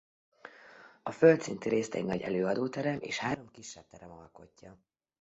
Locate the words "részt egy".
1.69-2.05